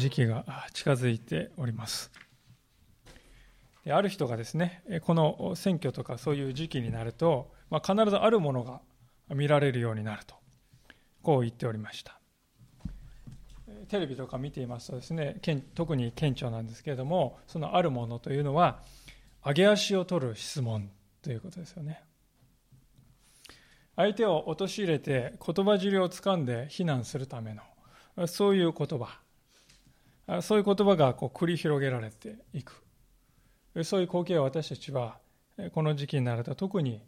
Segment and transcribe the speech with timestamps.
[0.00, 2.10] 時期が近づいております。
[3.88, 8.80] ある人がですねこの選挙とかそういう時期になると、まあ、必ずあるものが
[9.34, 10.34] 見られるようになると
[11.22, 12.18] こう言っておりました。
[13.88, 15.36] テレビとか見ていますとですね
[15.74, 18.82] 特に顕著なんですけれどもそのあるものというのは
[19.44, 20.90] 上げ足を取る質問
[21.22, 22.02] ということですよね。
[23.96, 29.20] 相手を陥れて言葉尻をつかんで非難するためのそういう言葉。
[30.42, 32.82] そういう言葉がこう繰り広げられていく。
[33.82, 35.18] そういう光景を私たちは
[35.72, 37.02] この時期になると特に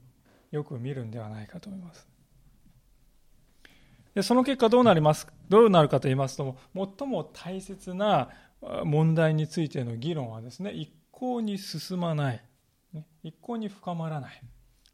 [0.50, 2.06] よく見るんではないかと思います。
[4.14, 8.29] でその結果どうなりますどうなるかと言いますと最も大切な
[8.84, 12.42] 問題についての議論はですね一向に進まない、
[13.23, 14.42] 一向に深まらない。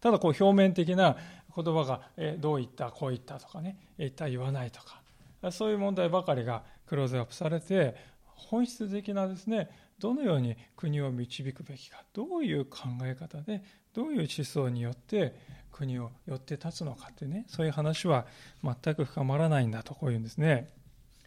[0.01, 1.17] ただこう表面的な
[1.55, 2.03] 言葉が
[2.39, 5.03] どう言ったこう言ったとかね言った言わないとか
[5.51, 7.97] そういう問題ばかりがクローズアップされて
[8.39, 15.35] 本質的なですねどのように国を導くべきかどういう考え方でどういう思想によって
[15.73, 18.27] 国を寄って立つのかってねそういう話は
[18.63, 20.69] 全く深まらないんだとこういうんですね。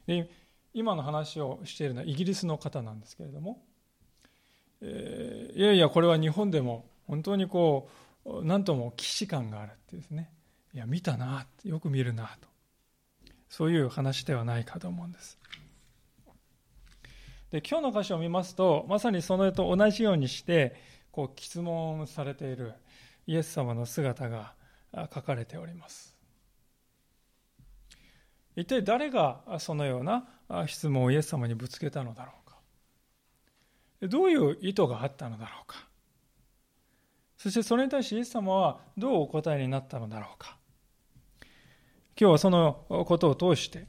[0.07, 0.29] で
[0.73, 3.61] 今の話をしているのはイギリスの方なんですけれども、
[4.81, 7.89] えー、いやいやこれは日本でも本当にこ
[8.25, 10.31] う何とも既視感があるってですね。
[10.73, 12.47] いや見たなよく見るなと。
[13.49, 15.37] そういう話ではないかと思うんです。
[17.51, 20.75] で今日の箇所を見ますとまさにそのと同じようにして
[21.11, 22.73] こう質問されている
[23.27, 24.53] イエス様の姿が
[25.13, 26.15] 書かれております。
[28.55, 30.25] 一体誰がそのような
[30.67, 32.57] 質問をイエス様にぶつけたのだろうか。
[34.07, 35.87] どういう意図があったのだろうか。
[37.37, 40.57] そしてそれに対してイエス様はどうお答えになったのだろうか。
[42.19, 43.87] 今日はそのことを通して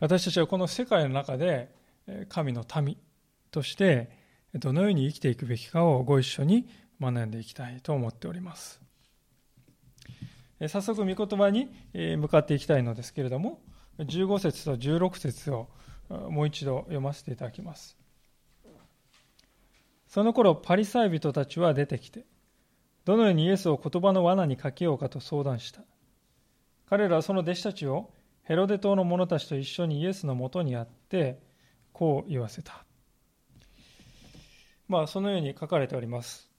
[0.00, 1.76] 私たちはこの世界の中で
[2.28, 2.96] 神の民
[3.50, 4.10] として
[4.54, 6.68] どのように生きていくべきかをご一緒に
[7.00, 8.80] 学んでいきたいと思っております。
[10.68, 13.60] 早速御言葉に向かっていきたいのですけれども
[13.98, 15.68] 15節と16節を
[16.08, 17.96] もう一度読ませていただきます。
[20.08, 22.24] その頃パリサイ人たちは出てきて
[23.04, 25.82] どのようにイエスを言葉の罠にかけようかと相談した。
[26.88, 28.10] 彼らはその弟子たちを
[28.42, 31.38] ヘロデ島の者たちと一緒にイエスのもとにあって
[31.92, 32.84] こう言わせた。
[34.88, 36.50] まあ、そのように書かれております。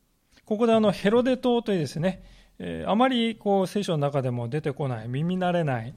[0.45, 2.23] ここであのヘロデ島というですね、
[2.59, 5.93] え、あまりこう聖書の中でも出てこない、耳慣れない、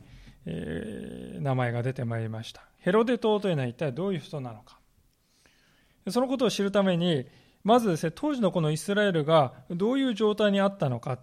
[0.46, 2.62] え、名前が出てまいりました。
[2.78, 4.78] ヘロデ島というのは一体どういう人なのか。
[6.10, 7.26] そのことを知るために、
[7.64, 11.18] まずですね、当時のこのイスラエルがどういう状態にあったのか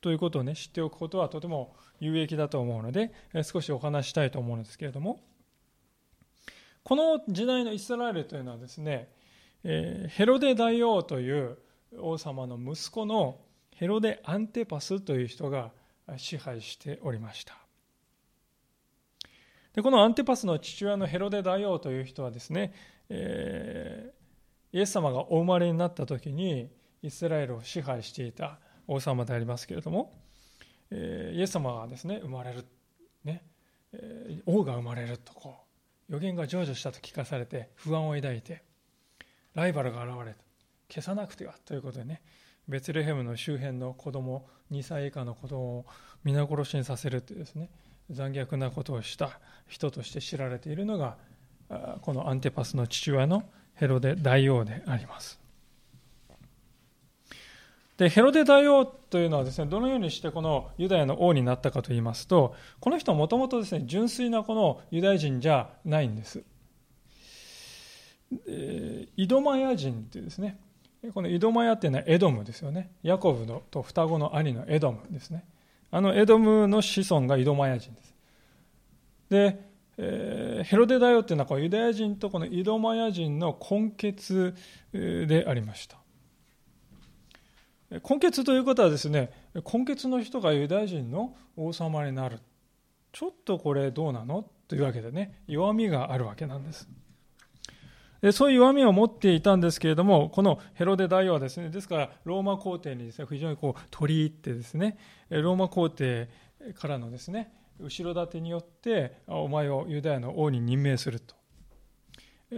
[0.00, 3.12] ということをね、知っておくことはとても有益だと思うので、
[3.44, 5.20] 少しお話したいと思うんですけれども、
[6.82, 9.08] この時代のイスラエルというのはですね、
[9.62, 11.58] ヘロデ大王という
[11.98, 13.38] 王様の息子の
[13.74, 15.72] ヘロデ・アンテパスという人が
[16.16, 17.56] 支配しておりました。
[19.72, 22.74] でこのアンテパスの父親のヘロデ大王という人はですね、
[23.08, 26.68] えー、イエス様がお生まれになった時に
[27.02, 28.58] イスラエルを支配していた
[28.88, 30.12] 王様でありますけれども、
[30.90, 32.66] えー、イエス様がですね生まれる、
[33.24, 33.44] ね
[33.92, 35.69] えー、王が生まれるとこう
[36.10, 38.62] 予言が成就したと聞かされて不安を抱いて
[39.54, 40.38] ライバルが現れた。
[40.88, 42.20] 消さなくてはということでね
[42.68, 45.86] ベツレヘムの周辺の子供2歳以下の子供を
[46.24, 47.70] 皆殺しにさせるというですね
[48.10, 49.38] 残虐なことをした
[49.68, 51.16] 人として知られているのが
[52.02, 53.44] このアンテパスの父親の
[53.74, 55.39] ヘロデ大王であります。
[58.00, 66.42] でヘロデ大王というのはですねどのようにしてこのユダヤの王になったかといいますとこの人はもともとですね純粋なこのユダヤ人じゃないんです、
[68.48, 70.58] えイドマヤ人っていうですね
[71.12, 72.90] このイドマヤっていうのはエドムですよね。
[73.02, 75.44] ヤコブのと双子の兄のエドムですね。
[75.90, 78.14] あのエドムの子孫がイドマヤ人です。
[79.30, 84.54] で、ヘロデ大王っていうのはこのユダヤ人とこのイドマヤ人の根血
[84.92, 85.99] でありました。
[87.90, 92.38] 根血ということはですね根血の人がユダヤ人の王様になる。
[93.12, 94.48] ちょっとこれどうなの？
[94.68, 96.88] というわけでね弱みがあるわけなんです。
[98.22, 104.98] でそういう弱みを持っていたんですけれどもこのヘロデ大王はですねですからローマ皇帝にですね非常にこう取り入ってですね
[105.30, 106.28] ローマ皇帝
[106.78, 111.34] からのですね後ろ盾によってお前をユダヤの王に任命すると。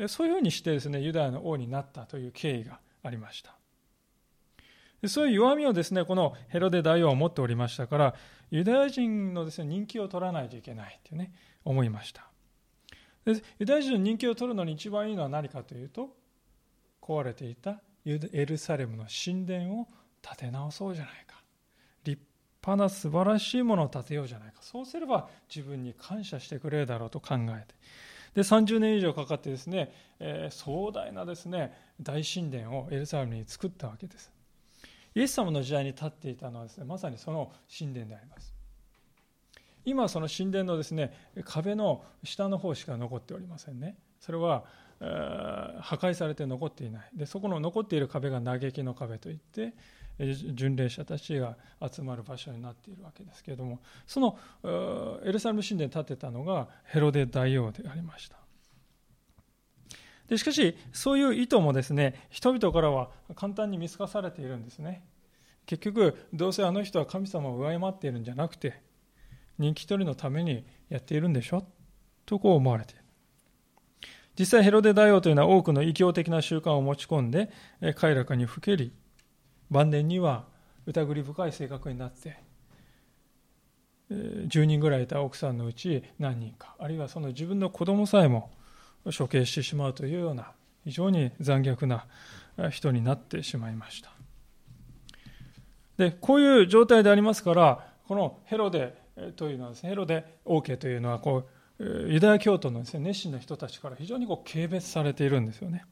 [0.09, 3.55] そういうふうにしてですねユダヤの王になったという経緯がありました。
[5.09, 8.15] そういう弱みをですね、このヘロデ大王は持っておりましたから、
[8.51, 11.33] ユダヤ人のですね、人気を取らないといけないというね、
[11.65, 12.33] 思いました。
[13.25, 16.17] でユダヤ人の人気を取るのに一番いいのは何かというと
[17.01, 19.89] 壊れていたエルサレムの神殿を
[20.21, 21.41] 建て直そうじゃないか。
[22.05, 22.21] 立
[22.65, 24.59] 派な素晴らしいものを建てようじゃないか。
[24.61, 27.75] そうすれば自分に感謝してくれるだろうと考えて。
[28.35, 34.33] で30年以上かかってですね、えー、壮大なですね大神殿をエルサレムに作ったわけです。
[35.15, 38.55] イエス様の時代に立っていたのはですねまさにその神殿であります。
[39.85, 41.13] 今その神殿のですね
[41.45, 43.97] 壁の下の方しか残っておりませんね。
[44.21, 44.65] それは
[45.01, 47.11] 破壊されて残っていない。
[47.15, 49.75] でそこの残っている壁が嘆きの壁といって
[50.19, 51.57] 巡礼者たちが
[51.91, 54.39] 集まる場所になっているわけですけれどもその
[55.25, 58.42] エルサレム神殿に建てたのがヘロデ大王でありました。
[60.29, 65.05] でしかしそういう意図もですね人々からは簡単に見透かされているんですね。
[65.67, 68.83] 結局どうせあの人は神様を敬っているんじゃなくて
[69.59, 71.65] 人気取りのためにやっているんでしょ？
[72.27, 73.03] とこう思われている。
[74.39, 77.51] 実際ヘロデ大王というのは多くの異教的な習慣を持ち込んで
[77.97, 78.93] 快楽にふけり
[79.71, 80.47] 晩年には
[80.87, 82.39] 疑り深い性格になって
[84.11, 88.51] 10人ぐらいいた奥さんのうち何人かあるいはその自分の子供さえも
[89.05, 90.53] 処刑してしまうというような
[90.85, 92.07] 非常に残虐な
[92.71, 94.13] 人になってしまいました。
[95.97, 98.95] でこういう状態でありますからこのヘロデ
[99.37, 105.85] というのはですねヘロデ王家というのはこうユダヤ教徒のです、ね、熱心な人たちから非常にこう軽蔑されているんですよね。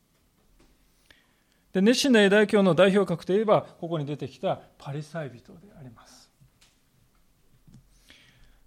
[1.73, 6.10] で熱心なユダヤ教の代表格といえばここに出てきたパリサイ人であります。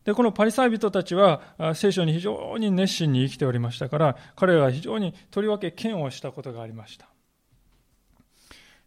[0.06, 1.42] でこのパリサイ人たちは
[1.76, 7.08] 聖書に非常に熱心に生きておりましたから彼らは非常にとりわけ嫌悪したことがありました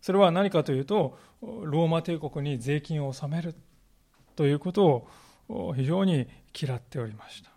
[0.01, 3.55] それは何かというとローマ帝国に税金を納める
[4.37, 5.09] ということ
[5.49, 6.29] を非常に
[6.59, 7.51] 嫌っておりました。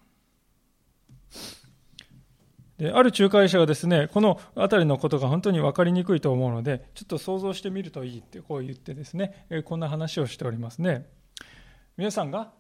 [2.77, 11.06] である仲介者がですね、この辺りのことが本当に分かりにくいと思うので、ちょっと想像してみるといいってこう言ってですね、こんな話をしておりますね。
[11.99, 12.53] 皆さんが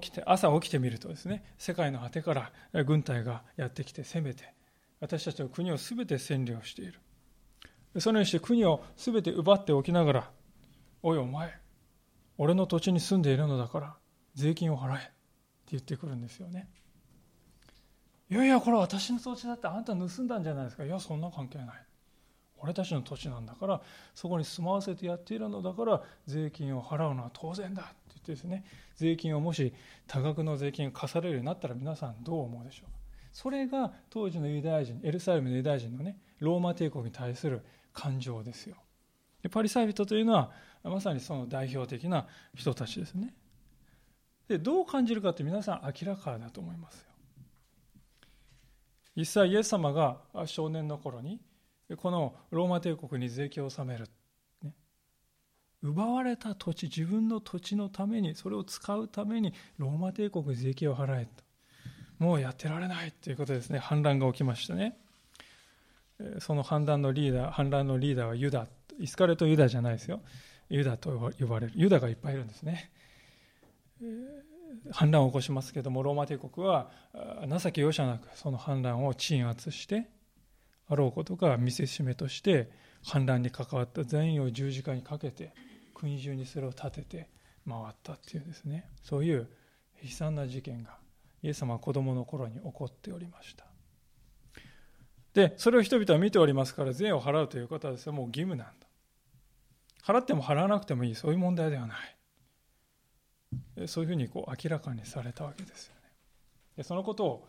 [0.00, 4.54] 起きて、朝起きてみるとですね、世界の果てから軍隊がやってきて攻めて、
[5.00, 7.00] 私たちの国を全て占領している。
[7.98, 10.30] そのようにして国を全て奪っておきながら、
[11.02, 11.58] おいお前、
[12.36, 13.96] 俺の土地に住んでいるのだから、
[14.36, 15.10] 税金を払えって
[15.72, 16.70] 言ってくるんですよね。
[18.30, 20.84] いやいやこれ私の土地だってあんた盗んだんじゃないですか。
[20.84, 21.87] いやそんな関係ない。
[22.60, 23.80] 俺たちの土地なんだから
[24.14, 28.64] そこに住まわせてやっているのだから税金を払うのは当然だって言ってですね
[28.96, 29.72] 税金をもし
[30.06, 32.98] 多額の税金が課されるようになったら皆さんどう思うでしょう
[33.32, 37.62] それが当時のユダヤ人エルサレムのユダヤ人のねローマ帝国に対する
[37.92, 38.76] 感情ですよ。
[39.42, 40.50] でパリサイ人というのは
[40.82, 43.34] まさにその代表的な人たちですね。
[44.48, 47.08] でどう感じるかって皆さん明らかだと思いますよ。
[49.16, 51.40] 実際イエス様が少年の頃に
[51.96, 54.08] このローマ帝国に税金を納める、
[54.62, 54.72] ね、
[55.82, 61.44] 奪われた土地自分の土地のためにそれを使うためにローマ帝国に税金を払えと。
[62.18, 63.78] もうやってられないということですね。
[63.78, 64.98] 反乱が起きましたね。
[66.40, 68.66] その反乱のリーダー反乱のリーダーはユダ。
[68.98, 70.20] イスカレとユダじゃないですよ。
[70.68, 71.72] ユダと呼ばれる。
[71.76, 72.90] ユダがいっぱいいるんですね。
[74.02, 74.04] え
[74.90, 76.90] 反乱を起こしますけどもローマ帝国は
[77.48, 80.08] 情け容赦なくその反乱を鎮圧して
[80.88, 82.70] あろうことか見せしめとして
[83.04, 85.52] 反乱に関わった全員を十字架にかけて
[85.94, 87.28] 国中にそれを立てて
[87.68, 88.88] 回ったっていうですね。
[89.02, 89.48] そういう
[90.02, 90.96] 悲惨な事件が
[91.42, 93.66] イエス様は子供の頃に起こっておりました。
[95.34, 98.86] でそれを人々は見ておりますから税を払うということはですねもう義務なんだ。
[100.02, 101.14] 払っても払わなくてもいい。
[101.14, 103.88] そういう問題ではない。
[103.88, 106.00] そういうふうにこう明らかにされたわけですよね。
[106.76, 107.48] でそのことを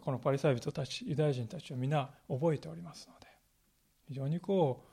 [0.00, 3.26] このパリサイ人たちユダヤ人たちは皆覚えておりますので
[4.08, 4.84] 非常にこ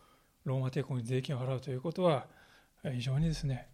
[0.45, 2.27] うローマ帝国に税金を払うということは
[2.83, 3.67] 非常にですね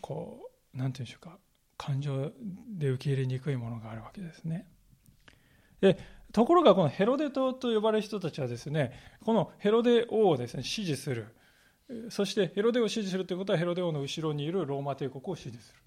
[0.00, 1.38] こう何て言うんでしょうか
[1.76, 2.32] 感情
[2.68, 4.66] で受け入れにくいものがあるわけですね。
[5.80, 5.98] で
[6.32, 8.92] ところがこのヘロデ島と呼ばれる人たちはですね
[9.24, 11.34] このヘロデ王をですね支持する。
[12.08, 15.80] そしてヘロデを支持するということはヘロデ王の後ろにいるローマ帝国を支持する。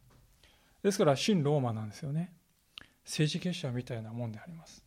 [0.83, 2.36] ですから新ローマなんですよね。
[3.07, 4.83] 政治結社みたいなもんであります。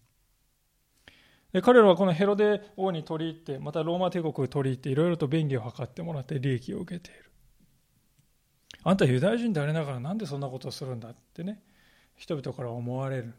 [1.53, 7.31] で彼らはこのヘロデ王に取り入ってまたローマ帝国に取り入っていろいろと便宜を図ってもらって利益を受けている。
[8.85, 11.61] あんたユダヤ人でありながらなんでそんなことをするんだってね
[12.15, 13.35] 人々から思われる。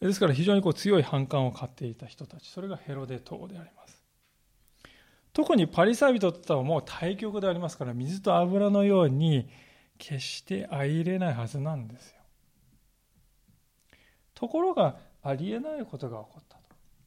[0.00, 4.02] ですから非常にこう強い反感を買っていた人たちそれがヘロデ党であります。
[5.32, 9.48] 特にパリサイ人とはもう対極でありますから水と油のように
[9.98, 12.21] 決して相入れないはずなんですよ。
[14.42, 16.62] ところがありえないことが起こったと。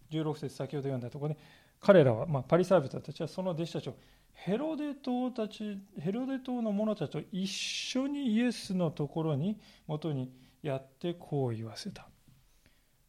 [0.10, 1.38] 16節先ほど読んだところに、
[1.82, 3.96] 彼らは、まあ、パリサイ人たちはその弟子たちを
[4.32, 10.32] ヘロデ島たち、ヘロデ島の者たちと一緒にイエスのところに、元に
[10.64, 12.08] やってこう言わせた。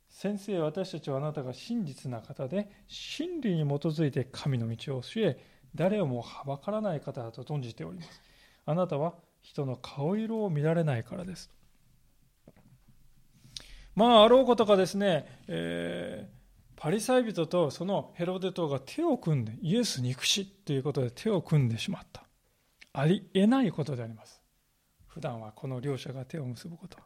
[0.08, 5.40] 先生、私たちはあなたが真実な方で、真理に基づいて神の道を教え、
[5.72, 8.20] 誰をもはばからない方だと存じております。
[8.64, 11.55] あなたは人の顔色を見られないからです。
[13.96, 16.36] まあ、あろうことかですね、えー
[16.76, 22.22] パリサイ人とそのヘロデ島が手を組んでイエス憎しということで手を組んでしまった。
[22.92, 24.42] ありえないことであります。
[25.06, 26.98] 普段はこの両者が手を結ぶこと。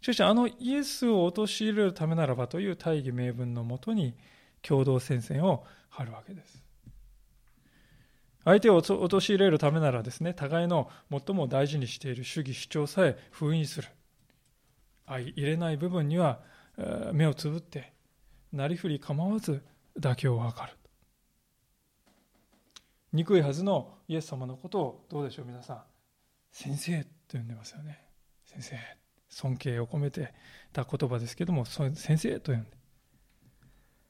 [0.00, 4.16] しかしあのイエスを陥れるためならばという大義名分のもとに
[4.62, 6.64] 共同戦線を張るわけです。
[8.44, 13.88] 相手を陥れるためならですね互いの最も大事にしている主義主張さえ封印する。
[15.06, 16.40] 相入れない部分には
[17.12, 17.92] 目をつぶって
[18.52, 19.62] なりふり構わず
[19.98, 20.76] 妥協を図る。
[23.12, 25.82] 憎いはずのイエス様のことをどうでしょう皆さん。
[26.50, 28.00] 先生と呼んでますよね。
[28.44, 28.76] 先生。
[29.28, 30.32] 尊敬を込めて
[30.72, 32.70] た言葉ですけども先生と呼んで。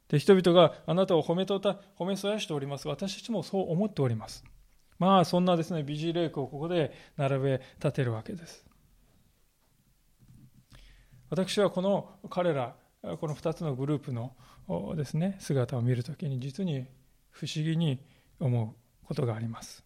[0.09, 4.45] で人々があなたを褒めとた褒めそやしております私たちもそう思っております。
[4.99, 8.65] まあそんなですね美人レイクをここで並べ立てるわけです。
[11.31, 14.35] 私はこの彼らこの2つのグループの
[14.97, 16.87] ですね姿を見るときに実に
[17.31, 18.01] 不思議に
[18.41, 19.85] 思うことがあります。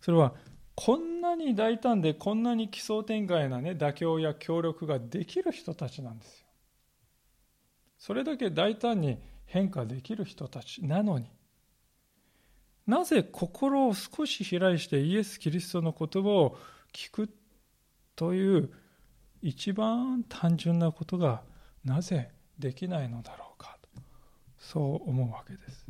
[0.00, 0.34] それは
[0.74, 6.46] こんなに大胆でこんなに奇想天外な、ね、妥協や協力ができる人たちなんですよ。
[7.98, 11.30] それだけ大胆に変化できる人たちなのに。
[12.86, 16.58] なぜ心を少し開いしてイエス・キリストの言葉を
[16.92, 17.30] 聞く
[18.16, 18.72] という
[19.42, 21.42] 一番単純なことが
[21.84, 23.88] なぜできないのだろうかと
[24.56, 25.86] そう思うわけです。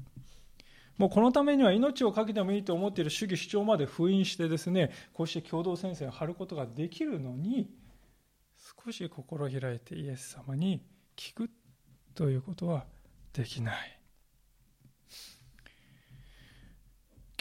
[0.96, 7.68] もうこのためには命を懸けてもいいと思っている主義主張まで封印してですねこうして共同戦線を張ることができるのに
[8.84, 10.84] 少し心開いてイエス様に
[11.16, 11.50] 聞く
[12.14, 12.86] ということは
[13.32, 14.01] できない。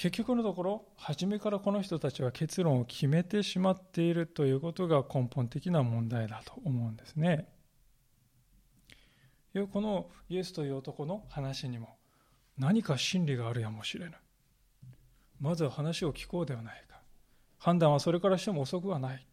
[0.01, 7.47] 結局のところ初めからこの人たちは結論を決めてしまっているということが根本的な問題だと思うんですね。
[9.71, 11.97] このイエスという男の話にも
[12.57, 14.19] 何か真理があるやもしれない。
[15.39, 16.99] まずは話を聞こうではないか。
[17.59, 19.27] 判断はそれからしても遅くはない。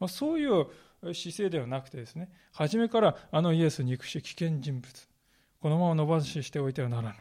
[0.00, 0.66] まあ、そういう
[1.14, 5.08] 姿勢ではなくてですね、初めからあのイエス憎し危険人物、
[5.60, 7.14] このまま伸ばししておいてはならぬ。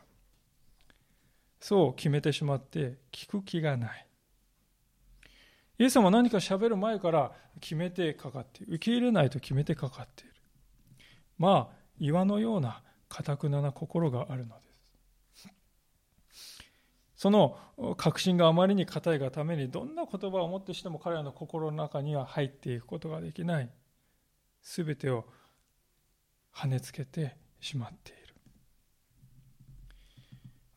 [1.59, 4.05] そう決めてしまって聞く気がない。
[5.77, 8.75] イエス様は何か喋る前から決めてかかっている。
[8.75, 10.33] 受け入れないと決めてかかっている。
[11.37, 14.67] まあ、岩のような堅くなな心があるので
[15.35, 15.49] す。
[17.15, 17.57] その
[17.97, 23.69] 確信があまりに固いがためにどんな言葉をもってしても彼らの心の中には入っていくことができない。
[24.61, 25.25] すべてを
[26.53, 28.18] 跳ねつけてしまっている。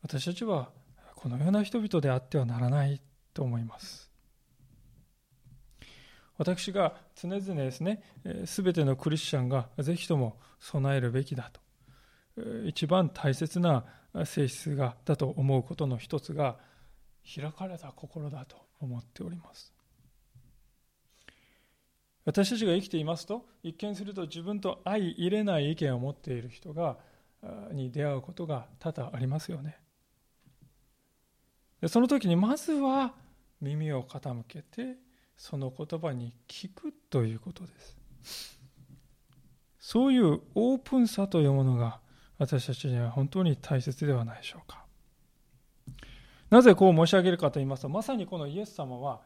[0.03, 0.69] 私たちは
[1.15, 3.01] このような人々であってはならない
[3.33, 4.11] と思います。
[6.37, 8.03] 私が常々ですね、
[8.45, 11.51] すべてのクリスチャンがぜひとも備えるべきだ
[12.35, 13.85] と、一番大切な
[14.25, 16.57] 性質がだと思うことの一つが、
[17.23, 19.73] 開かれた心だと思っております。
[22.25, 26.97] 私たちが生きていますと、一見すると自分と相入れない意見を持っている人が
[27.71, 29.77] に出会うことが多々ありますよね。
[31.83, 33.13] でその時にまずは
[33.59, 34.95] 耳を傾けて
[35.35, 37.73] その言葉に聞くということで
[38.23, 38.57] す。
[39.79, 41.99] そういうオープンさというものが
[42.37, 44.85] 私たちには本当に大切ではないでしょうか。
[46.49, 49.19] なぜこう申し上げるかと言いますとまさにこのイエス様は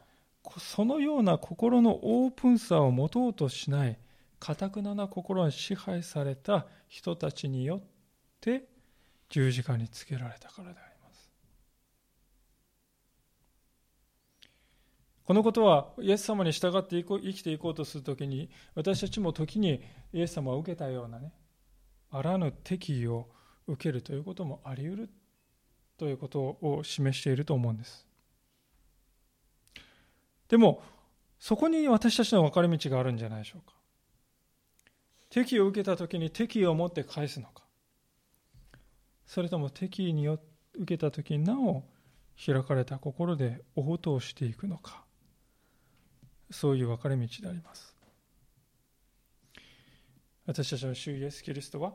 [0.58, 3.96] そのような心のオープンさを持とうとしない
[4.40, 7.82] かたくなな心に支配された人たちによっ
[8.40, 8.64] て
[9.28, 10.88] 十字架につけられたからであります
[15.28, 19.82] このことはイエス様に従って生きていこうとするときに私たちも時に
[20.14, 21.34] イエス様を受けたようなね
[22.10, 23.28] あらぬ敵意を
[23.66, 25.10] 受けるということもあり得る
[25.98, 28.06] ということを示していると思うんです。
[30.48, 30.82] でも
[31.38, 33.74] そこに私たちの分かれ道があるんじゃないでしょうか。
[35.28, 37.64] 敵意を受けた時に敵意を持って返すのか。
[39.26, 40.40] それとも敵意によ
[40.72, 41.84] 受けた時になお
[42.42, 45.06] 開かれた心で応答していくのか。
[46.50, 47.96] そういう分かれ道であります。
[50.46, 51.92] 私たちの主イエス・キリストは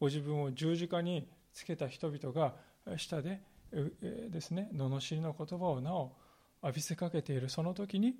[0.00, 2.54] ご自分を十字架につけた人々が
[2.96, 3.40] 下で
[3.70, 6.16] ですね罵りの言葉をなお
[6.62, 8.16] 浴びせかけているその時に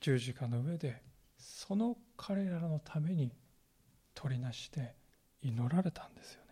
[0.00, 1.02] 十字架の上で
[1.38, 3.32] その彼らのために
[4.14, 4.94] 取りなして
[5.42, 6.46] 祈られたんですよね。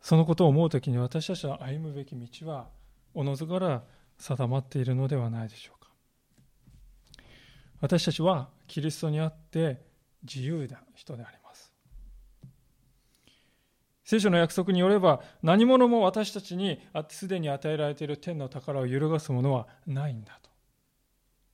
[0.00, 2.68] そのことを思う時に私たちの歩むべき道は
[3.12, 3.82] おのずから
[4.18, 5.90] 定まっているのではないでしょうか。
[7.80, 9.82] 私たちはキリストにあって
[10.22, 11.72] 自由な人であります。
[14.04, 20.50] 聖書の約束によれば何者も私たちにすでに与えられている天の宝を揺るがすものはないんだと。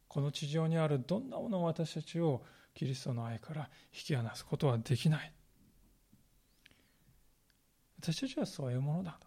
[0.09, 5.33] この地上にあるどんなものも私たちをキリストの愛から引き離すことはできない。
[8.01, 9.27] 私たちはそういうものだと。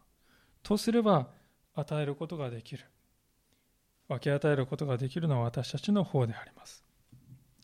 [0.61, 1.29] とすれば
[1.73, 2.85] 与えることができる。
[4.07, 6.83] 分け与えることができるのは私たちの方であります。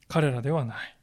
[0.07, 0.97] 彼らではない。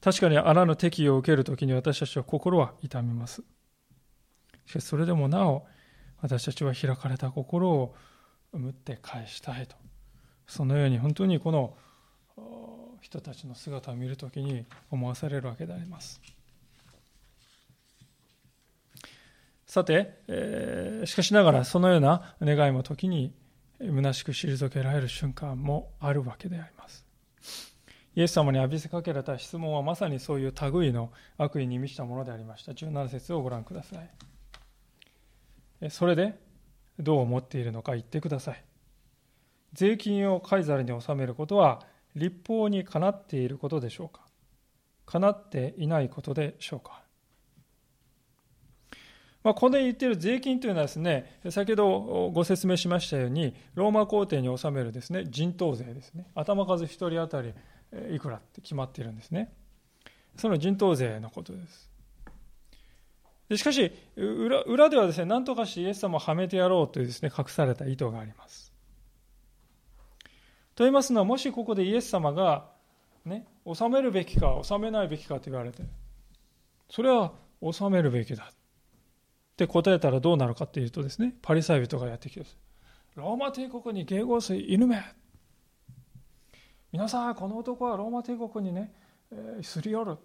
[0.00, 3.42] 確かにあらぬ敵意を受けるときに私たちは心は痛みます。
[4.66, 5.66] しかしそれでもなお
[6.20, 7.94] 私たちは開かれた心を
[8.52, 9.76] 生って返したいと。
[10.46, 11.74] そのように本当にこの
[13.00, 16.20] 人たちの姿を見るときに思わされるわけであります。
[19.66, 23.34] さて、えー、しかしながらそのような願いも時に
[23.86, 27.04] 虚しく退けられる瞬間もあるわけであります。
[28.16, 32.72] イエス様に浴びせかけられた質問はまさにそういう類の悪意に満ちたものでありました。
[32.72, 33.96] 17節をご覧くださ
[35.80, 35.90] い。
[35.90, 36.38] それで
[36.98, 38.64] どう思っているのか言ってください。
[39.72, 41.82] 税金をカイザルに納めることは
[42.14, 44.24] 立法にかなっていることでしょうか。
[45.06, 47.03] かなっていないことでしょうか。
[49.44, 56.26] まあ、ここで言っている税金というのはですね、先ほどご説明しましたように、ローマ皇帝に納めるですね、人頭税ですね。
[56.34, 57.52] 頭数1人当たり
[58.10, 59.52] いくらって決まっているんですね。
[60.36, 61.90] その人頭税のことです。
[63.50, 68.72] でしかし裏、裏ではですね、何とかしてイエス様をはめてやろうというですね、隠された意図があります。
[70.74, 72.70] と言いますのは、もしここでイエス様が、
[73.26, 75.82] ね、納めるべきか、納めないべきかと言われて、
[76.88, 78.50] それは納めるべきだ。
[79.54, 82.44] って答えたらどうなるかというとですね、パリサイ人がやってきて
[83.14, 85.00] ローマ帝国に迎合する犬め。
[86.90, 88.92] 皆さん、この男はローマ帝国にね、
[89.30, 90.16] えー、すり寄る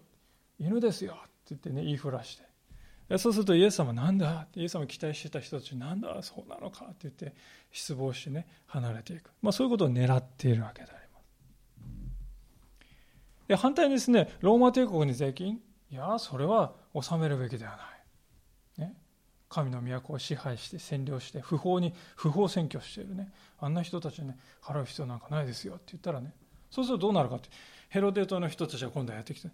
[0.60, 1.13] 犬ですよ。
[1.13, 3.18] って言ってね、言いふらして。
[3.18, 4.48] そうするとイエス様なんだ。
[4.56, 6.22] イエス様期待してた人たちなんだ。
[6.22, 7.34] そうなのかって言って
[7.72, 11.24] 失望してね離れていく、まあ、そういうことを狙っているわけであります。
[13.48, 15.60] で反対にですねローマ帝国に税金。
[15.92, 17.80] いやそれは納めるべきではない。
[19.49, 23.31] 神の都を支配して占領して不法に不法占拠しているね。
[23.59, 26.33] あんな人たちにね払う必要なんかないですよって言ったらね。
[26.69, 27.49] そうするとどうなるかって。
[27.89, 29.49] ヘロデ島の人たちは今度はやってきて。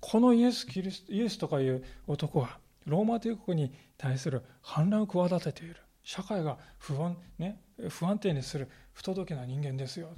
[0.00, 5.76] このイエスキリスイエスとかいう男はローマ帝国に対する反乱を企てている。
[6.04, 10.08] 社会が不安,、ね、不安定にする不届けな人間ですよ、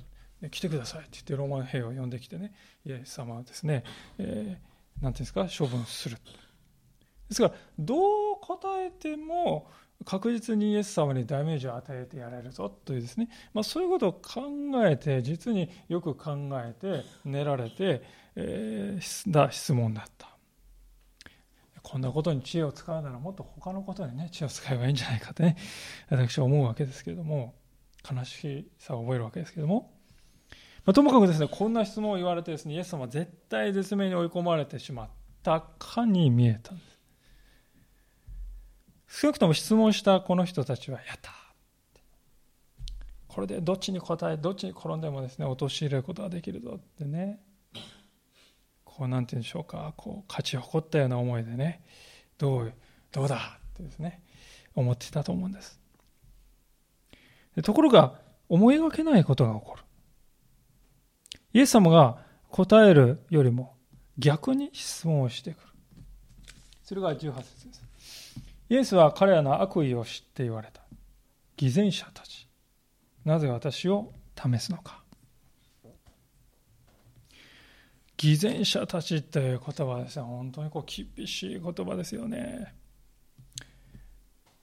[0.40, 2.52] ね、来てくださいって言ってローマ兵を呼んできてね。
[2.84, 3.82] イエス様はですね、
[4.18, 6.18] えー、なんていうんですか処分する。
[7.28, 9.70] ですからどう答えても
[10.04, 14.42] 確実にイエス様にダメージを与えてやれるぞというですね、まあ、そういうことを考
[14.86, 18.02] えて実によく考えて練られて、
[18.34, 20.28] えー、だ質問だった。
[21.82, 25.56] こんなことに知恵を使うならもっと他のことにね知恵を使えばいいんじゃないかってね
[26.10, 27.54] 私は思うわけですけれども
[28.08, 29.90] 悲しさを覚えるわけですけれども、
[30.84, 35.08] まあ、ともかくですねこんな質問を言われてですねイエス様は絶対絶命に追い込まれてしまっ
[35.42, 36.89] たかに見えたんです。
[39.10, 41.32] 少なくとも質問したこの人たちは、やった
[43.26, 47.40] これでどっちに答え、どっちに転んでもですね、陥れることができるぞってね、
[48.84, 51.82] こう、なんて言うんでしょうか、こう、勝ち誇ったような思いでね、
[52.38, 52.72] どう、
[53.10, 54.22] どうだってですね、
[54.74, 55.80] 思ってたと思うんです。
[57.64, 59.82] ところが、思いがけないことが起こる。
[61.52, 63.74] イエス様が答えるよりも
[64.18, 65.66] 逆に質問をしてくる。
[66.84, 67.89] それが18節です。
[68.70, 70.80] イエスは彼らの悪意を知って言われた。
[71.56, 72.48] 偽善者たち。
[73.24, 75.02] なぜ私を試すのか。
[78.16, 82.72] 偽善者たちという言葉はですね、本当にこう厳しい言葉ですよね。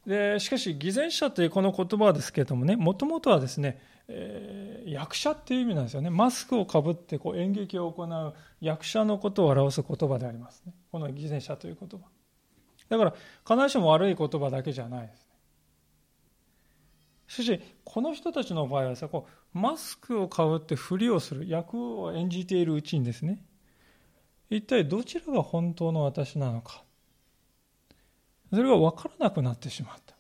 [0.06, 6.10] でしかし、偽善者というこの言葉ですけれどもね、もともとはですね、えー、役者っていう意味なんですよね。
[6.10, 10.74] マスクをかぶってこう演劇を行う役者のことを表す言葉でありますね。
[10.94, 12.08] この偽善者という言葉。
[12.90, 13.14] だから
[13.48, 15.28] 必ずしも悪い言葉だけじゃないです。
[17.28, 23.44] しかし、この人たちの場合はさ、こうマスクをかぶってふりをする、役を演じているうちにですね、
[24.50, 26.84] 一体どちらが本当の私なのか。
[28.50, 30.16] それが分からなくなってしまった。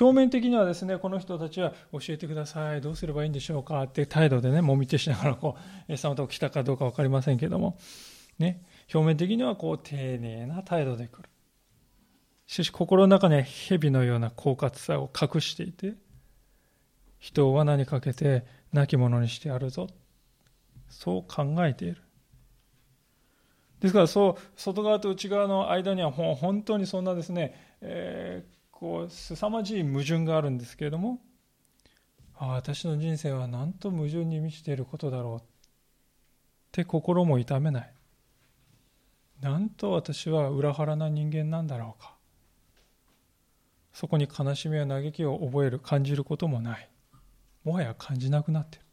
[0.00, 5.56] 表面的にはですね、この人たちは教えてください、どうすればいいんでしょうかって態度でね、もみ手しながらこ
[5.88, 7.78] う、餌のとこ来たかどうか分かりませんけども、
[8.38, 11.28] ね、表面的にはこう丁寧な態度で来る。
[12.46, 15.94] しかし心の中には蛇のような狡猾さを隠していて、
[17.18, 19.88] 人を罠にかけて亡き者にしてやるぞ。
[20.88, 22.02] そう考えている。
[23.80, 31.20] ですからそう外側と内側の間には本当にそんなですね、えー、こう凄まじい矛盾があるんですけれども
[32.36, 35.44] ああ私の人生はなんと矛盾に満ちていることだろうっ
[36.72, 37.94] て心も痛めない
[39.40, 42.14] なんと私は裏腹な人間なんだろうか
[43.92, 46.88] そこに悲しみや嘆きを覚える感じることもない
[47.64, 48.88] もはや感じなくなっている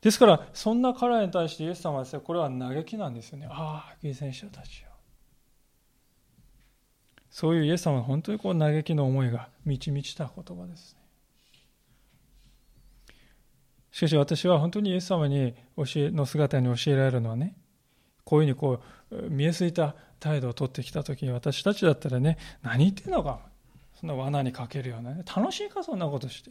[0.00, 3.48] ですから、そんな彼らに対してイエス様はですね、これは嘆きなんですよね。
[3.50, 4.88] ああ、犠牲者たちよ。
[7.30, 11.00] そういうイエス様の本当にこう嘆きの思いが満ち満ちた言葉ですね。
[13.90, 17.56] しかし私は本当にイエス様に教えの姿に教えられるのはね、
[18.28, 23.40] こういうふうにこう見えすいた態度をとってきた時に私たちだったらね、何言ってんのか、
[23.98, 26.50] そんな罠にかけるようなね、楽しいかそんなことして、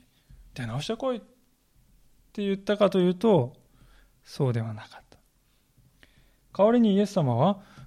[0.55, 1.19] 出直してこいっ
[2.33, 3.53] て言ったかというと、
[4.23, 5.19] そうではなかった。
[6.57, 7.35] 代わりにイエス様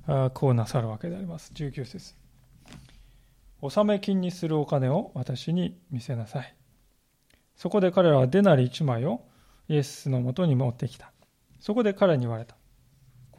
[0.06, 1.50] はこうなさるわけであります。
[1.52, 2.14] 19節
[3.60, 6.54] 納め金にするお金を私に見せなさい。
[7.56, 9.24] そこで彼らはデナリ1枚を
[9.68, 11.10] イエスのもとに持ってきた。
[11.58, 12.54] そこで彼に言われた。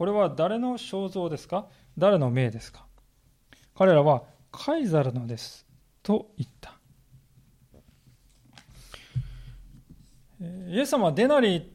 [0.02, 1.68] これは誰の肖像ですか？
[1.96, 2.84] 誰の命ですか？
[3.72, 5.64] 彼らはカイザルのです。
[6.02, 6.76] と言った。
[10.40, 11.70] イエス様はデナリ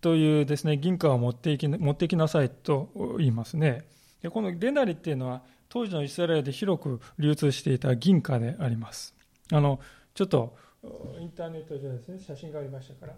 [0.00, 3.82] というですね、銀貨を持っていき持ってきなさいと言いますね。
[4.22, 9.12] でこのデナリっていうのは当時のイスラエルで広く流通していた銀貨であります。
[9.50, 9.80] あの、
[10.14, 13.14] ちょっとインターネット上ですね、写真がありましたから、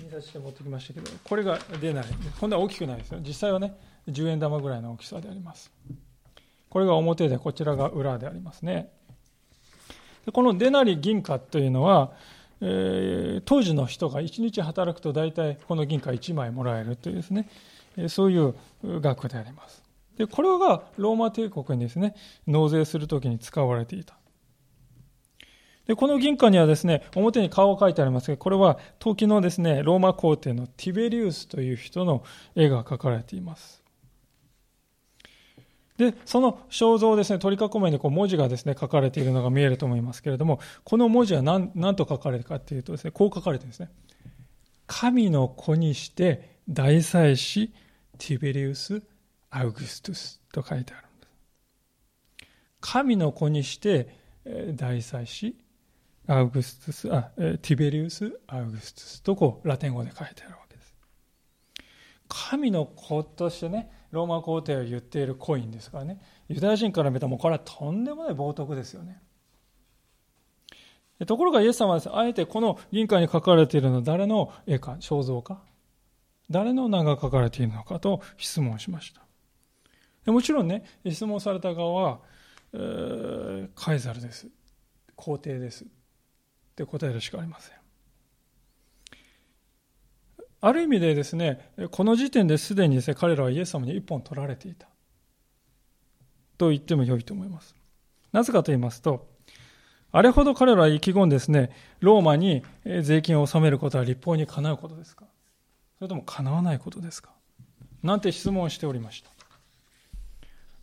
[0.00, 2.08] 印刷して持ってきましたけど、これがデナリ。
[2.38, 3.20] こんな大きくないですよ。
[3.20, 3.74] 実際はね、
[4.08, 5.72] 10円玉ぐらいの大きさであります。
[6.68, 8.92] これが表で、こちらが裏でありますね。
[10.24, 12.12] でこのデナリ銀貨というのは、
[12.60, 17.48] えー、当時の人が1日働くと大体この銀貨1枚もらえるというですね、
[18.08, 18.54] そういう
[19.00, 19.82] 額であります。
[20.16, 22.14] で、これがローマ帝国にですね、
[22.46, 24.19] 納税するときに使われていた。
[25.90, 32.22] で、この銀貨にはですね、表に顔が書いてありますが、これは時のですね、ローマ皇帝のティベリウスという人の
[32.54, 33.82] 絵が描かれています。
[35.96, 43.90] で、その肖像をですね、取り囲むようにこう文字がですね、書かれているのが見えると思いますけれども、この文字は何何と書かれるかというとですね、こう書かれてるんですね。
[44.86, 47.72] 神の子にして大祭司
[48.16, 49.02] ティベリウス・
[49.50, 51.30] アウグストゥスと書いてあるんです。
[52.80, 54.20] 神の子にして
[54.76, 55.56] 大祭司
[56.30, 60.94] アウグストス、あ、ティベリウス・アウグストゥスとこうラテン語で書いてあるわけです。
[62.28, 66.20] 神の子としてね、ローマ皇帝が言っているコインですからね。
[66.48, 69.20] ユダヤ人から見たらもうこれはとんでもない冒涜ですよね。
[71.26, 75.64] ところがイエス様は、あえてこの銀貨に書かれているのは誰の絵か肖像か？
[76.48, 79.12] 誰の名が書かれているのかと質問しまし
[80.24, 80.30] た。
[80.30, 82.20] もちろんね質問された側は、
[82.72, 84.46] えー、カイザルです。
[85.16, 85.84] 皇帝です。
[86.82, 87.80] って答えるしかありません
[90.62, 94.88] ある意味でですね、この時点ですでにですね、彼らはイエス様に一本取られていた。
[96.58, 97.74] と言っても良いと思います。
[98.30, 99.26] なぜかと言いますと、
[100.12, 102.62] あれほど彼らは意気込んでですね、ローマに
[103.02, 105.24] 税金を納めることは立法にかなうことですか
[105.98, 107.30] それともかなわないことですか
[108.02, 109.30] なんて質問をしておりました。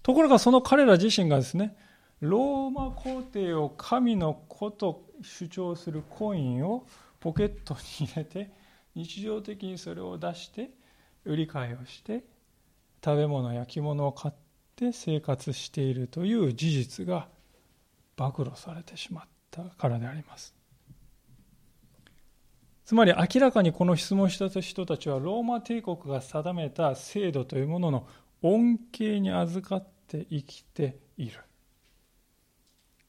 [0.01, 1.75] ところがその彼ら自身がですね、
[2.19, 6.85] ローマ皇帝を神の子と主張するコインを
[7.19, 8.51] ポケットに入れて
[8.95, 10.71] 日常的にそれを出して
[11.25, 12.23] 売り買いをして
[13.03, 14.33] 食べ物や着物を買っ
[14.75, 17.27] て生活しているという事実が
[18.15, 20.55] 暴露されてしまったからであります。
[22.85, 28.07] つまり明らかにこの質問した人たちはローマ帝国が定めた制度というものの
[28.41, 31.41] 恩恵に預かって生きている。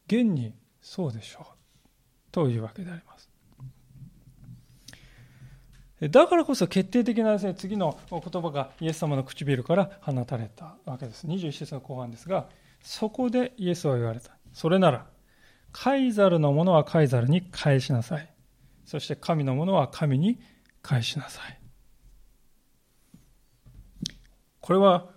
[0.07, 1.58] 現にそうでしょう。
[2.39, 3.29] というわけであります
[6.01, 11.27] だからこそ決定的なです、ね、次の言葉がイエス様の唇から放たれたわけです。
[11.27, 12.49] 21節の後半ですが、
[12.81, 14.31] そこでイエスは言われた。
[14.53, 15.09] それなら、
[15.73, 18.33] カイザルのものはカイザルに返しなさい。
[18.85, 20.39] そして神のものは神に
[20.81, 21.61] 返しなさい。
[24.61, 25.09] これは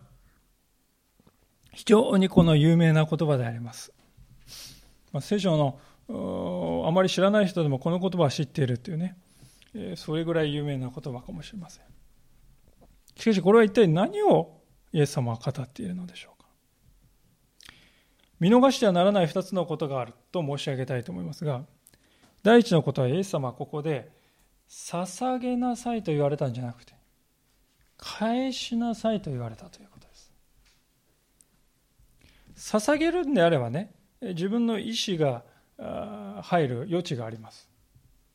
[1.74, 3.94] 非常にこの有名な言葉であります。
[5.12, 5.80] ま、聖書の
[6.14, 9.18] あまり知らない人でもこの言葉は知っているというね、
[9.96, 11.86] それぐらい有名な言葉かもしれません。
[13.16, 16.48] しかしこれは一体何をイエス様は語っているのでしょうか。
[18.40, 21.64] 見逃してはならない二つのことがあると申し上げたいと思いますが、
[22.44, 24.12] 第一のことはイエス様はここで、
[24.68, 26.94] 捧げなさいと言われたんじゃなくて、
[27.98, 30.34] 返しなさいと言われたということです。
[32.76, 35.44] 捧げるんであればね、自分の意思が
[36.42, 37.70] 入る余地があります。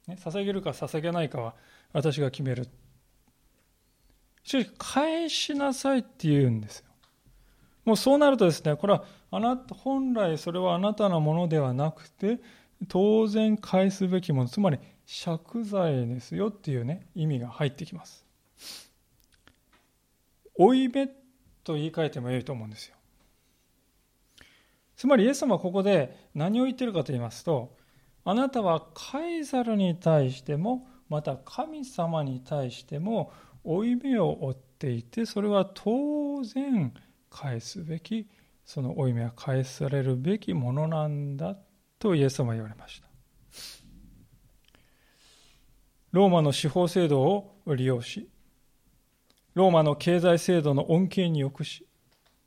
[0.06, 1.54] ね、捧げるか捧げないかは
[1.92, 2.68] 私が決める。
[4.44, 6.86] しかし、返しなさいって言うんですよ。
[7.84, 12.40] もうそうなるとですね、これはあなた、本来それはあなたのものではなくて、
[12.88, 14.78] 当然返すべきもの、つまり
[15.24, 18.26] 借財ですよっていうね、意味が入ってきます。
[20.58, 21.06] 負い目
[21.62, 22.95] と言い換えてもいいと思うんですよ。
[24.96, 27.76] つまりイエス様はここで何を言ってるかと言いますと、
[28.24, 33.32] あなたはカイザルに対しても、また神様に対しても
[33.62, 36.92] 負い目を負っていて、それは当然
[37.30, 38.26] 返すべき、
[38.64, 41.56] その負い目は返されるべきものなんだ
[41.98, 43.06] とイエス様は言われました。
[46.10, 48.28] ローマの司法制度を利用し、
[49.54, 51.86] ローマの経済制度の恩恵によくし、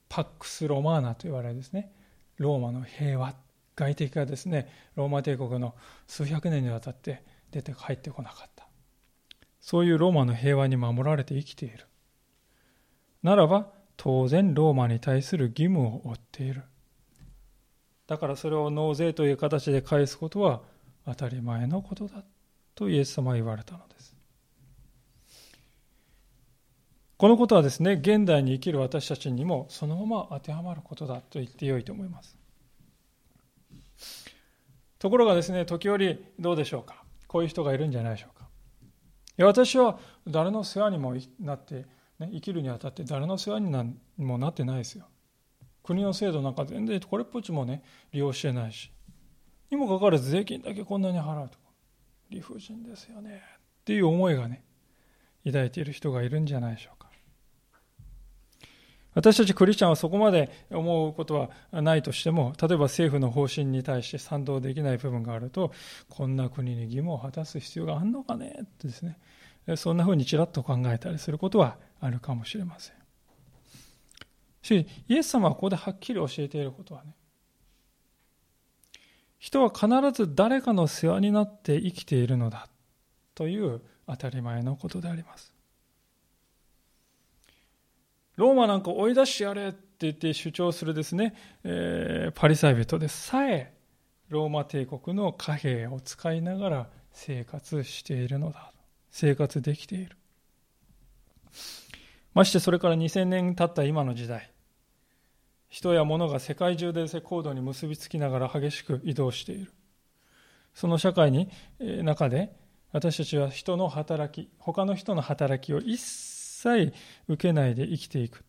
[0.10, 1.94] パックス・ロマーナと言われるですね、
[2.40, 3.36] ローマの平和、
[3.76, 5.76] 外敵がですね、ローマ帝国の
[6.08, 8.68] 数百年にわたって出て入ってこなかった。
[9.62, 11.86] そういうローマの平和に守られて生きている。
[13.22, 16.64] ならば、当然ローマに対する義務を負っている。
[18.08, 20.62] だからそれを納税という形で返すことは
[21.06, 22.24] 当たり前のことだ
[22.74, 24.16] とイエス様は言われたのです。
[27.20, 32.38] このことはですね、現代に生きる私たちにもそのまま当てはまることだと言ってよいと思います。
[35.00, 37.04] ところがですね、時折どうでしょうか？
[37.28, 38.48] こういう人がいるんじゃないでしょうか？
[39.38, 41.88] いや私は誰の世話にもなって、
[42.20, 45.04] ね、生きるにあたって誰の世話にもなってないですよ。
[45.84, 48.94] 国の制度なんか全然これっぽっちもね、利用してないし。
[49.70, 51.58] にもかかわらず税金だけこんなに払うと。
[52.30, 53.42] 理不尽ですよね。
[53.82, 54.64] っていう思いがね、
[55.44, 56.99] 抱いている人がいるんじゃないでしょうか。
[59.20, 65.74] 私たちクリスチャンはそこまで思うことはないとしても、例えば政府の方針に対して賛同できない部分があると、
[66.08, 69.18] こんな国に義務を果たす必要があるのかねってですね、
[69.76, 72.96] そんなふうにちらっと考えたりすることはあるかもしれません。
[74.62, 77.14] し、イエス様はここではっきり教えていることはね、
[79.38, 82.70] 人は必ず誰かの世話になって生きているのだ
[83.36, 85.59] という当たり前のことであります。
[88.40, 93.74] ローマなんか追い出してやれって言って主張するですね、えー、パリサイ人でさえ、
[94.30, 98.72] ローマ帝国の貨幣を使いながら生活しているのだ。
[99.12, 100.16] 生活できている。
[102.34, 104.50] ましてそれから2000年経った今の時代、
[105.68, 109.74] 人や物が世界中で高度に結びつきながら激しく移動している。
[110.74, 111.50] その社会に、
[112.04, 112.56] 中で
[112.94, 116.29] 私たちは人の働き、他の人の働きを一切
[117.28, 118.44] 受けないで生きていく。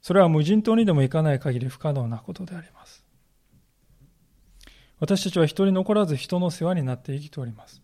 [0.00, 3.04] それは無人島にでも行かない限り不可能なことであります。
[4.98, 7.82] 私たちは一人残らず人の世話になって生きております。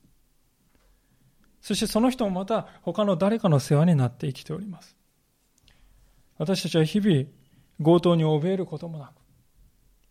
[1.61, 4.96] そしてその人もまた他の誰かの世話になって生きております。
[6.38, 7.24] 私たちは日々
[7.83, 9.11] 強盗に怯えることもなく、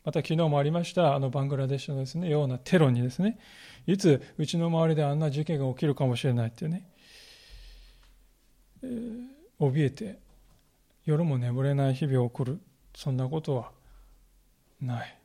[0.03, 3.39] また昨日もありましたあのバングラデシュのですね、ようなテロにですね、
[3.87, 6.89] いつうちの周りであんな事件が起きるかもしれないっていうね、
[8.83, 9.27] えー、
[9.59, 10.19] 怯えて
[11.05, 12.59] 夜も眠れない日々を送る。
[12.95, 13.71] そんなことは
[14.81, 15.17] ない。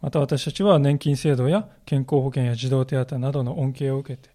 [0.00, 4.30] また私たちは年金制度や健康保険や児童手当などの恩恵を受けて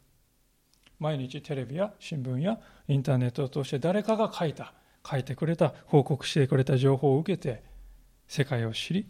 [0.99, 4.73] 毎日テレビや新聞やインターネットを通して誰かが書いた
[5.09, 7.63] 書いてくれた報告してくれた情報を受けて
[8.27, 9.07] 世界を知り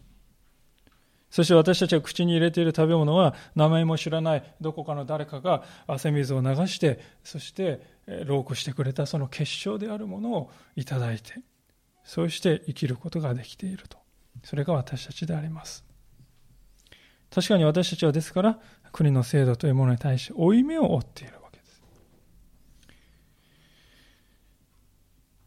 [1.29, 7.81] そして私たちが口に入れている食べ物は名前も知らないどこかの誰かが汗水を流してそして
[8.25, 11.33] 老苦してくれたその結晶であるものをいただいて
[12.03, 13.97] そうして生きることができていると。
[14.43, 15.83] それが私たちであります。
[17.33, 18.59] 確かに私たちはですから
[18.91, 21.59] 国の制度というものに対して負い目を負っているわけ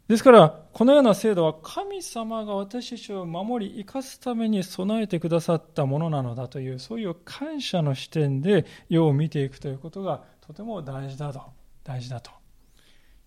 [0.09, 11.42] ですから、このような制度は神様が私たちを守り生かすために備えてくださったものなのだという、そういう感謝の視点で世を見ていくということがとても大事だと、
[11.85, 12.31] 大事だと、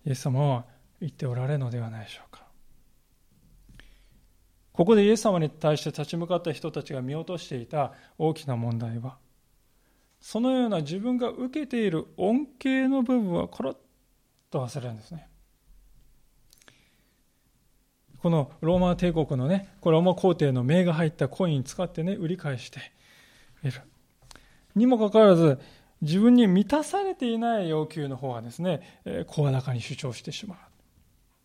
[0.04, 0.64] イエス様は
[1.00, 2.42] 言っておられるのではないでしょうか。
[4.72, 9.18] ここでイエス様に対して立ち向かった人たちが見落としていた大きな問題は、
[10.20, 13.76] そのような自分が受けている恩恵の部分はコロッ
[14.50, 15.28] と忘れるんですね。
[18.22, 22.78] このローマ帝国のね、これローマ皇帝の名が入ったコイン使ってね、売り返して
[23.64, 23.82] いる。
[24.76, 25.58] にもかかわらず、
[26.02, 30.58] 自分に満たされていない要求の方はですね、声高に主張してしまう。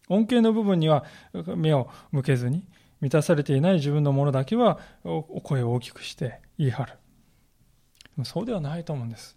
[0.10, 1.04] 恩恵の部分には
[1.56, 2.64] 目を向けずに、
[3.02, 6.94] 満たされていない自分のものだけはお声を大きくして言い張る。
[8.24, 9.36] そうではないと思うんです。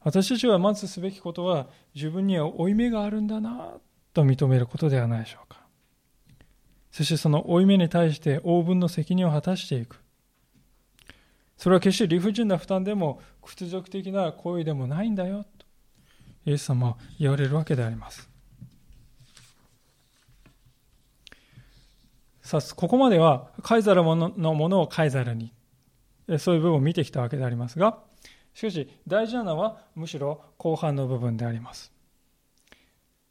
[0.00, 3.74] 私たちはまずすべきことは自分には負い目があるんだな
[4.14, 5.65] と認めることではないでしょうか。
[6.96, 10.00] そしてその負い目に対して応分の責任を果たしていく。
[11.58, 15.66] それは決して理不尽な負担でも屈辱的な行為でもないんだよと
[16.46, 18.30] イエス様は言われるわけであります。
[22.40, 25.52] さあ、ここまではカイザルのものをカイザルに、
[26.38, 27.98] そういう部分を見てきたわけでありますが、
[28.54, 31.92] しかし大事なのはむしろ後半の部分であります。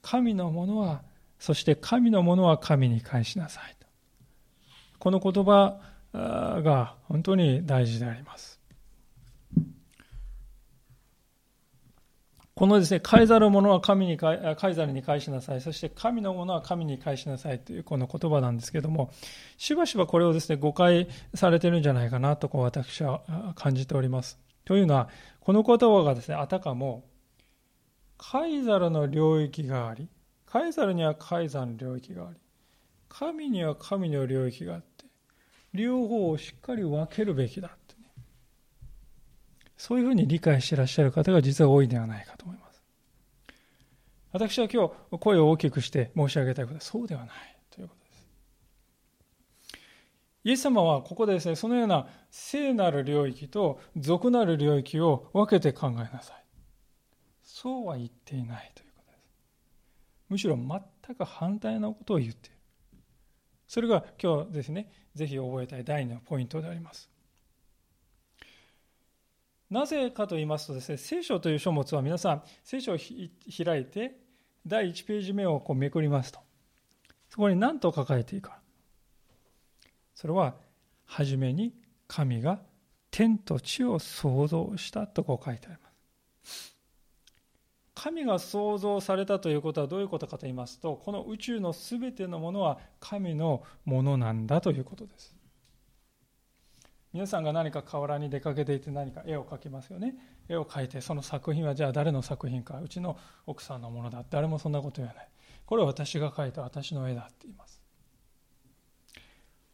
[0.04, 1.02] 神のものは
[1.40, 3.76] そして神のものは神に返しなさい。
[5.00, 5.80] この言葉
[6.14, 8.60] が本当に大事であります。
[12.56, 15.62] このですね、返ざるものは神に返、カイザルに返しなさい。
[15.62, 19.12] そして神のものは神に返しなさいというこの言葉なんですけども、
[19.58, 24.40] しばしばこれをですね、誤解されてるんじゃないかなとこう私は感じております。
[24.64, 25.10] というのは、
[25.42, 27.04] この言葉がですね、あたかも、
[28.18, 30.08] カイザルの領域があり、
[30.56, 32.40] カイザルにはカイザルの領域があり、
[33.10, 35.04] 神には神の領域があって、
[35.74, 38.08] 両方をしっかり分けるべきだってね。
[39.76, 42.82] そういうふうに理解してらっしゃる方が実は多いんではないかと思います。
[44.32, 48.26] 私は今日声を大きくして申し上げたいことはそうではないということです。
[50.46, 56.46] イエス様はここでですね、そのような聖なる領域と俗なる領域を分けて考えなさい。
[57.44, 58.85] そうは言っていないと
[60.36, 62.58] むしろ全く反対のことを言っている。
[63.68, 67.10] それが今日ですね、ぜひ覚えたい第2のポイントであります。
[69.70, 74.20] なぜかと言いますとですね、聖書という書物は皆さん、聖書を開いて、
[74.68, 76.42] 第1ページ目をこうめくりますと、
[77.30, 78.60] そこに何と書かれているか。
[80.14, 80.56] それは、
[81.06, 81.74] 初めに
[82.10, 82.60] 神が
[83.10, 85.90] 天と地を創造したとこう書いてありま
[86.44, 86.75] す。
[87.96, 95.36] 神が創造されたということはどういうことかと言いますと、この宇宙のすべてのものは神のものなんだということです。
[97.14, 100.16] 皆さんが何か河原に出かけていて何か絵を描きますよね。
[100.50, 104.26] 絵を描いて、その作品はじゃあ誰の作品か、うちの奥さんのものだ。
[104.30, 105.30] 誰もそんなこと言わない。
[105.66, 107.82] これは私が描いた私の絵だって言います。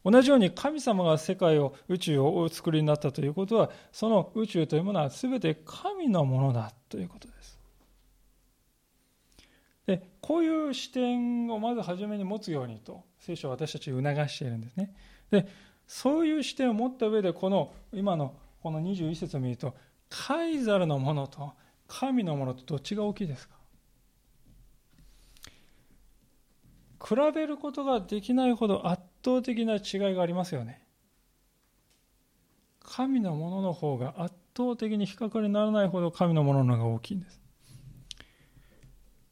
[0.05, 7.60] 同じように神様が世界を、宇宙をお作りになったということは、その宇宙というものは全て神のものだということです。
[9.87, 14.93] でこういう視点をまず初めに持つようにと聖書は私たちを促しているんですね。
[15.31, 15.47] で
[15.87, 19.75] そういう視点を持った上でこの今のこの21節を見ると
[20.09, 21.53] カイザルのものと
[21.87, 23.55] 神のものとどっちが大きいですか？
[27.03, 30.85] 比べることができないほど圧倒的な違いがありますよね。
[32.79, 37.40] 神のものの方が圧倒的に比較にならないほど神のものの方が大きいんです。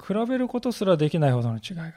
[0.06, 1.94] 比べることすらできないほどの違いがある。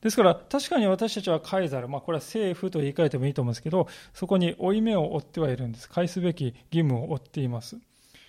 [0.00, 5.88] ですから確かに私たちはカイザル、まあ、これは政府と言い換えてもいいと思うんですけどそこに負い目を負ってはいるんです。
[5.88, 7.76] 返すべき義務を負っています。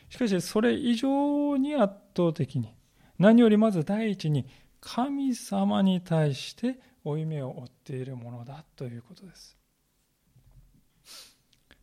[0.10, 2.74] しかしそれ以上に圧倒的に
[3.20, 4.48] 何よりまず第一に
[4.80, 9.58] 神様に対して負い目を負っているものだということです。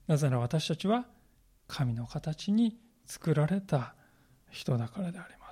[0.07, 1.07] なぜなら私たちは
[1.67, 3.95] 神の形に作られた
[4.51, 5.44] 人だからであります。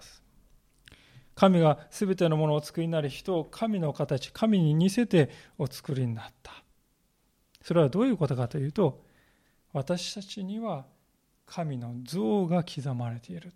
[1.42, 5.28] 神が全てのものをお作りになり人を神の形神に似せて
[5.58, 6.52] お作りになった。
[7.62, 9.02] それはどういうことかというと
[9.72, 10.84] 私たちには
[11.44, 13.52] 神の像が刻まれている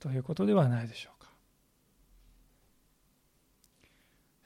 [0.00, 1.28] ということではないでしょうか。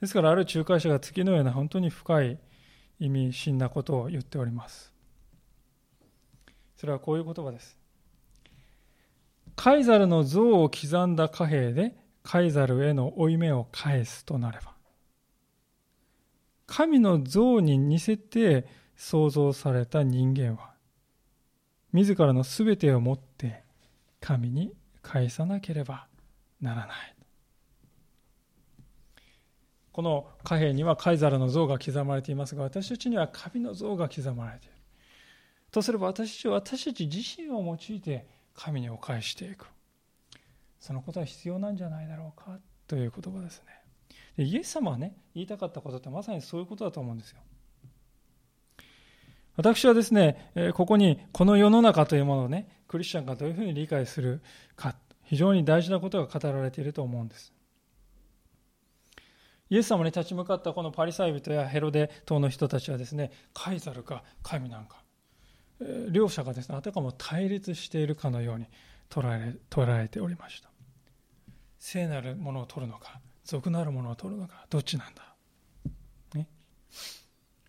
[0.01, 2.39] ですからある仲介者が次のような本当に深い
[2.99, 4.91] 意味深なことを言っております。
[6.75, 7.77] それはこういう言葉です。
[9.55, 14.73] カイザルの像を刻んだ貨幣でカイザルへの負い目を返すとなれば
[16.65, 18.65] 神の像に似せて
[18.95, 20.73] 創造された人間は
[21.91, 23.63] 自らの全てをもって
[24.19, 26.07] 神に返さなければ
[26.61, 27.15] ならない。
[29.91, 34.75] この貨幣にはカイザルの像が刻まれていますが私たちには神の像が刻まれている。
[35.69, 39.67] とすれば私たちは私たち自身を用いて神にお返していく。
[40.83, 43.67] そのことは必要なんじゃないだろうかという言葉ですね
[44.35, 47.39] でイエス様はね言いたかったことってまさにそういうことだと思うんですよ
[49.55, 54.41] 私はですね、ここにこの世の中というものをね、クリスチャンがどういうふうに理解する
[54.75, 57.53] か、非常に大事なことが語られていると思うんです。
[59.69, 65.03] イエス様に立ち向かったこのパリサイ人やヘロデ島の人たちはですね、カイザルか神なんか、
[66.09, 68.65] 両者がですね、あたかも対立しているかのように
[69.11, 70.72] 捉え捉えておりました。
[71.85, 75.35] 聖なるものを取るのか、俗なるものを取るのか、どっちなんだ？
[76.33, 76.47] ね、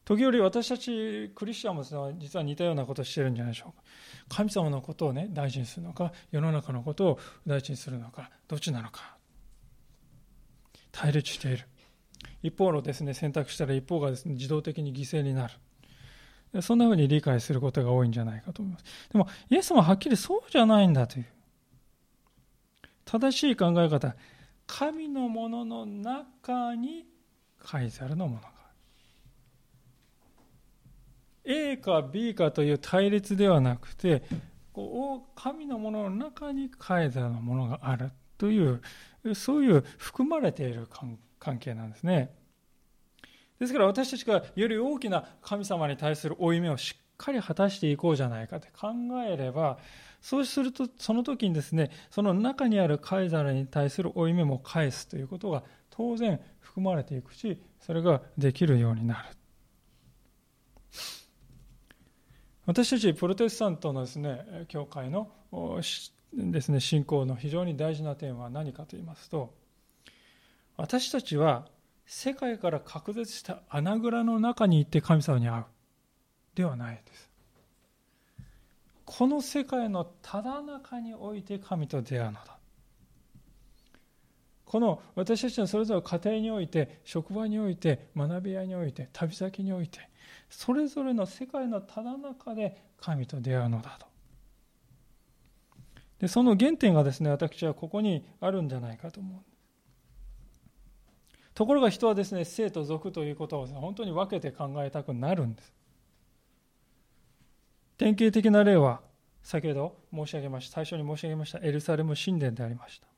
[0.05, 1.83] 時折私たちクリスチャンも
[2.17, 3.83] 実は似たようなことをしてるんじゃないでしょうか。
[4.29, 9.17] 神様のことをね、大事にするのか、世の中のことを大事にするのか、どっちなのか。
[10.93, 11.67] 対立している。
[12.45, 16.63] 一方のですね、選択したら一方がですね、自動的に犠牲になる。
[16.63, 18.85] そんなふうに理解することが多いんじゃないかと思います。
[19.11, 21.27] でも、イエスもはっきりそうじゃないんだという。
[23.05, 24.17] 正しい考え方、
[24.67, 27.07] 神のものの中に
[27.59, 28.55] カイザルのものがある。
[31.73, 34.23] A か B かという対立ではなくて、
[34.73, 38.81] こう神のものの中にカイザルのものがあるという、
[39.35, 40.89] そういう含まれている
[41.39, 42.35] 関係なんですね。
[43.61, 48.89] ですから私たちがより大きな神様に対する負い目をしっかり果たしていこうじゃないかって考
[49.27, 49.79] えれば、
[50.25, 59.29] そうするとその時にですね、その中にあるカイザルに対する負い目も返すということが当然含まれていくし、それができるようになる。
[62.65, 65.31] 私たちプロテスタントのですね、教会の
[66.33, 69.53] ですね、信仰の非常に大事な点は何かと言いますと、
[70.79, 71.69] 私たちは
[72.07, 75.65] 世界から隔絶した穴蔵の中に行って神様に会う
[76.55, 77.34] ではないです
[79.05, 82.59] この世界のただ中において神と出会うのだ。
[84.65, 90.01] この私たちのそれぞれ家庭において職場において学び屋において旅先において
[90.49, 94.07] それぞれの世界のただ中で神と出会うのだと。
[96.19, 99.43] でその原点がですね私はここにあるんじゃないかと思う
[101.55, 105.73] ところが人はですね生と俗ということを本当に分けて考えたくなるんです。
[108.05, 109.01] 典型的な例は
[109.43, 113.09] 先ほど申し上げました最初に申し上げましたエルサレム神殿でありました。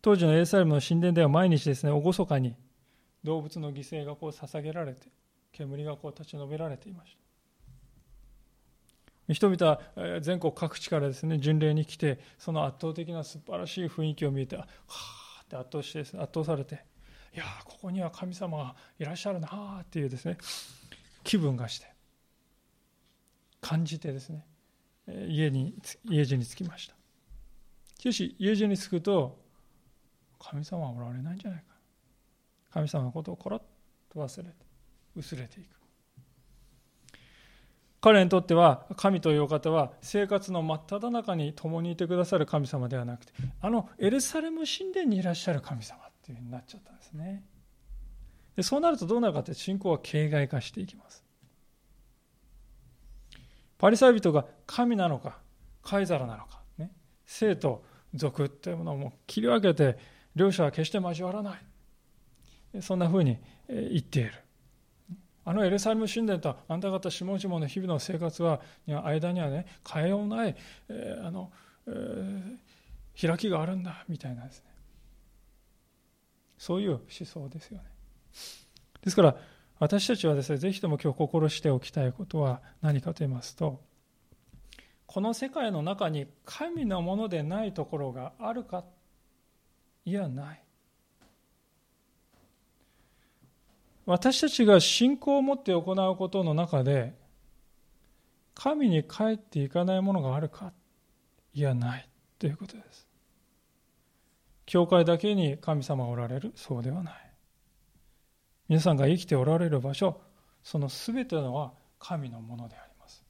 [0.00, 2.56] 当時のエルサレムの神殿では毎日ですね厳かに
[3.22, 5.08] 動物の犠牲がこう捧げられて
[5.52, 7.14] 煙がこう立ち延べられていまし
[9.28, 9.34] た。
[9.34, 16.82] 人々は全国各地からですね巡礼に来てその圧倒的な素晴らしい雰囲気を見てはあって圧倒して圧倒されて
[17.34, 20.38] いやここには神様がいらっしゃるなっていうですね
[21.22, 21.93] 気分がして
[23.64, 24.44] 感じてですね
[25.26, 26.94] 家に家路に着きました。
[27.98, 29.42] しかし家路に着くと
[30.38, 31.64] 神様はおられないんじゃないか。
[32.70, 33.60] 神様のことをコロッ
[34.12, 34.54] と忘れて
[35.16, 35.68] 薄れていく。
[38.02, 47.46] 彼にとっては神というお方は生活の真っ只中に共にいてくださる神様ではなくてあのエルサレム神殿にいらっしゃる神様っていうふうになっちゃったんですね。
[48.56, 51.23] でそうなるとどうなるかって信仰は形骸化していきます。
[53.78, 55.38] パリサイ人が神なのか
[55.82, 56.90] カイザルなのか、ね、
[57.26, 59.98] 生と俗っていうものをもう切り分けて
[60.34, 62.82] 両者は決して交わらない。
[62.82, 64.32] そんなふうに言っている。
[65.44, 70.56] あのエルサレム神殿とあんた方下々の日々の生活は間にはね変えようない、
[70.88, 71.52] えー、あの、
[71.86, 74.70] えー、開きがあるんだみたいなですね。
[76.56, 77.84] そういう思想ですよね。
[79.02, 79.36] ですから
[79.78, 83.80] 私たちはですねぜひとも今日心しておきたいことは何かと言いますと
[85.06, 88.84] この世界の中に神のものでないところがあるか
[90.04, 90.60] いやない。
[94.06, 97.14] 私たちが信仰を持って行うことの中で
[98.54, 100.72] 神に帰っていかないものがあるか
[101.54, 102.08] いやない
[102.38, 103.06] ということです。
[104.66, 107.23] 教会だけに神様がおられるそうではない。
[108.68, 110.20] 皆さんが生きておられる場所
[110.62, 113.24] その全てのは神のものであります。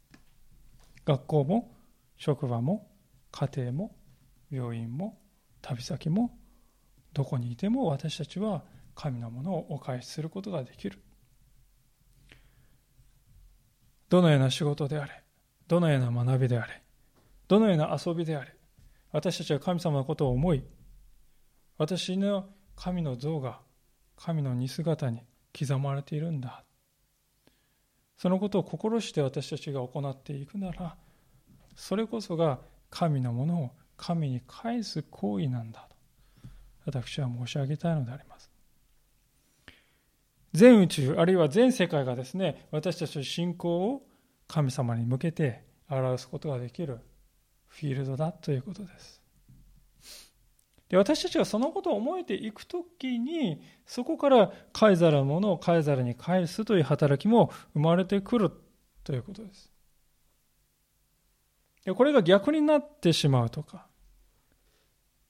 [1.05, 1.75] 学校も
[2.17, 2.91] 職場も
[3.33, 3.97] 家庭も
[4.51, 5.19] 病院も
[5.61, 6.39] 旅先も
[7.13, 8.65] どこにいても私たちは
[8.95, 10.99] 神のものをお返しすることができる。
[14.09, 15.25] どのような仕事であれ
[15.67, 16.83] どのような学びであれ
[17.49, 18.55] どのような遊びであれ
[19.11, 20.63] 私たちは神様のことを思い
[21.79, 23.61] 私の神の像が
[24.17, 25.23] 神の似姿に
[25.59, 26.65] 刻まれているんだ。
[28.17, 30.97] そのことを心して私たちが行っていくなら
[31.75, 32.61] それこそが
[32.91, 35.89] 神のものを神に返す行為なんだ
[36.85, 38.51] と私は申し上げたいのであります。
[40.53, 44.07] 全宇宙あるいは全世界がですね私たちの信仰を
[44.47, 47.01] 神様に向けて表すことができる
[47.67, 49.24] フィールドだということです。
[50.89, 58.51] で私たちがそのことを思えていくときにそこからカイザルのものをカイザルに返すという働きも生まれてくる
[59.03, 59.73] ということです。
[61.85, 63.87] でこれが逆になってしまうとか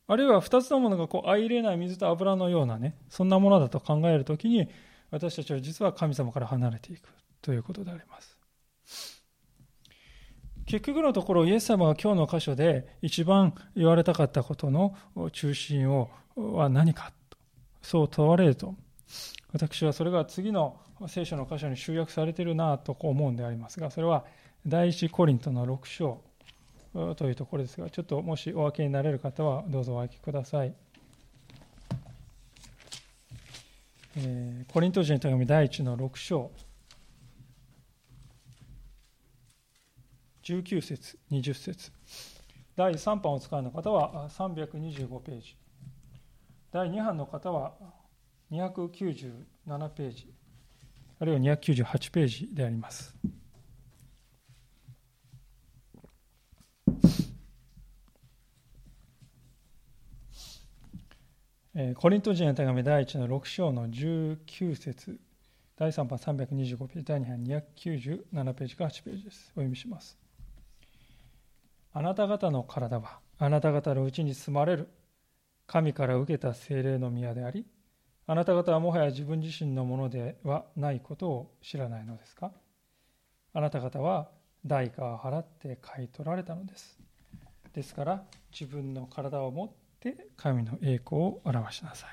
[0.07, 4.69] あるいは2つのものがこう相入れない水と油のようなねそんなものだと考えるときに
[5.11, 7.09] 私たちは実は神様から離れていく
[7.41, 8.34] ということであります。
[10.67, 14.97] 結局のところイエス様が今日の箇所で一番言われたかったことの
[15.33, 17.13] 中心をは何か
[17.83, 18.75] そう問われると。
[19.53, 24.25] 私はそれが次の聖書の箇所に集約されているなと思うんでありますがそれは
[24.67, 26.21] 第一コリントの6章
[27.17, 30.75] というところですがちょっともしお分けになれる方はどうぞお分けください、
[34.17, 36.51] えー、コリント人の手紙第一の6章。
[40.45, 41.91] 19節20節。
[42.77, 45.57] 第3版を使うの方は325ページ。
[46.71, 47.73] 第2版の方は
[48.51, 50.33] 297ページ。
[51.19, 53.17] あるいは298ページであります。
[61.97, 65.19] コリント人の手紙第1の6章の19節。
[65.77, 67.05] 第3版325ページ。
[67.05, 69.47] 第2版297ページから8ページです。
[69.53, 70.19] お読みします。
[71.95, 74.89] あなた方の体はあなた方のうちに住まれる。
[75.67, 77.65] 神から受けた精霊の宮であり
[78.27, 82.53] あなた方はもはや自分自身のものではないことを知らないのですか？
[83.55, 84.29] あなた方は
[84.67, 86.99] 代価を払って買い取られたのです。
[87.73, 89.71] ですから自分の体を持っ
[90.01, 92.11] て神の栄光を表しなさい。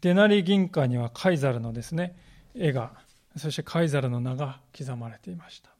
[0.00, 2.16] デナリ銀貨にはカイザルのですね
[2.54, 2.92] 絵が
[3.36, 5.73] そしてカイザルの名が刻まれていました。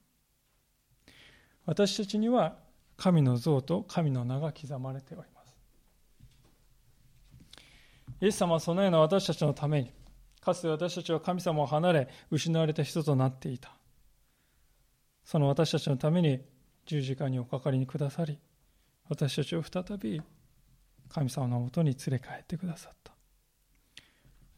[1.67, 2.57] 私たちには
[2.97, 5.57] 神の像と神の名が刻まれております。
[8.21, 9.93] イエス様はそのような私たちのために
[10.41, 13.73] かつて私たちは神様を離れ失われた人となっていた。
[15.25, 16.41] その私たちのために
[16.85, 18.39] 十字架におかかりにくださり
[19.09, 20.21] 私たちを再び
[21.09, 23.13] 神様のもとに連れ帰ってくださった。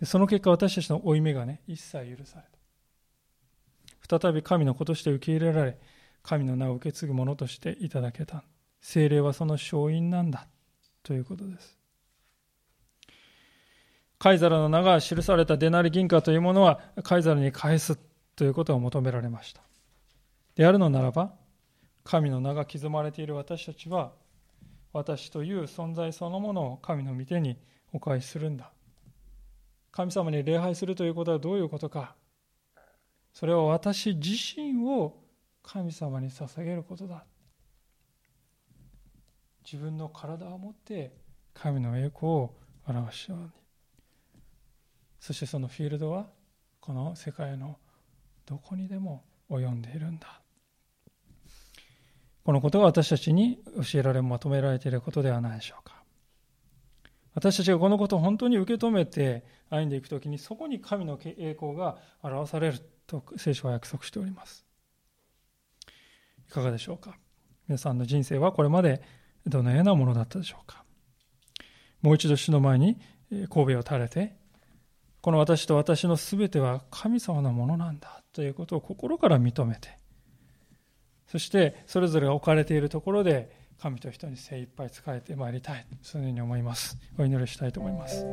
[0.01, 2.45] でその結果私たちの負い目がね一切許され
[4.09, 4.19] た。
[4.21, 5.79] 再び神の子として受け入れられ
[6.27, 8.43] 神の名を受け継ぐものとしていただけた。
[8.81, 10.49] 精霊はその勝因なんだ。
[11.03, 11.79] ということです。
[14.19, 17.97] カイザルの名が記されたデナリ銀貨というものはカイザルに返す。
[18.35, 19.63] ということを求められました。
[20.57, 21.33] であるのならば
[22.05, 24.13] 神の名が刻まれている私たちは
[24.93, 27.57] 私という存在そのものを神の御手に
[27.93, 28.71] お返しするんだ。
[29.91, 32.15] 神様に礼拝するということはどういうことか。
[33.33, 35.26] それは私自身を
[35.67, 37.25] 神様に捧げることだ。
[39.65, 41.13] 自分の体を持って
[41.53, 42.55] 神の栄光を
[42.87, 43.49] 表しように
[45.19, 46.29] そしてそのフィールドは
[46.79, 47.79] この世界の
[48.47, 50.41] どこにでも及んでいるんだ。
[52.45, 53.59] このことが私たちに
[53.93, 56.01] 教えられまとめられていることではないでしょうか。
[57.35, 64.66] 私たちがこのことを本当に受け止めて歩んでいくときにそこに神の栄光が表されると聖書は約束しております。
[66.49, 67.17] いかがでしょうか？
[67.69, 69.03] 皆さんの人生はこれまで
[69.47, 70.85] どのようなものだったでしょうか？
[72.03, 72.99] もう一度主の前に
[73.31, 74.37] 神戸を垂れて
[75.21, 79.99] この私と私の全ては神様のものなんだということを心から認めて
[81.27, 85.87] そしてそれぞれが置かれているところで神と人に精一杯仕えてまいりたい。
[86.01, 86.97] そのように思います。
[87.19, 88.25] お祈りしたいと思います。